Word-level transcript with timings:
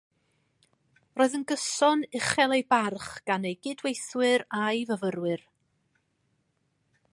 Roedd 1.19 1.35
yn 1.39 1.43
gyson 1.51 2.01
uchel 2.19 2.55
ei 2.57 2.65
barch 2.75 3.11
gan 3.29 3.45
ei 3.51 3.59
gydweithwyr 3.67 4.47
a'i 4.63 4.83
fyfyrwyr 4.93 5.47